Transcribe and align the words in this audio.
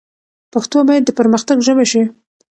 پښتو 0.53 0.77
باید 0.87 1.03
د 1.05 1.09
پرمختګ 1.19 1.57
ژبه 1.67 1.85
شي. 1.91 2.03